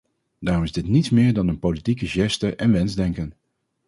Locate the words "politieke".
1.59-2.07